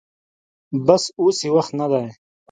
[0.85, 2.05] بس اوس يې وخت نه دې.